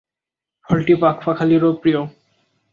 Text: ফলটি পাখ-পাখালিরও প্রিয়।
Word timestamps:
ফলটি 0.69 0.93
পাখ-পাখালিরও 0.95 1.69
প্রিয়। 1.73 1.99